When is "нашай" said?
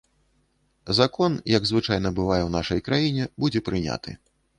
2.57-2.81